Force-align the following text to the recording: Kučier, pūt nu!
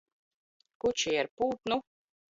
Kučier, 0.85 1.29
pūt 1.43 1.73
nu! 1.73 1.79